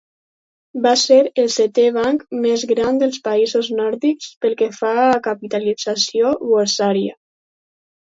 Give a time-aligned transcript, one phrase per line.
[0.83, 6.33] Va ser el setè banc més gran dels països nòrdics pel que fa a capitalització
[6.53, 7.15] borsària.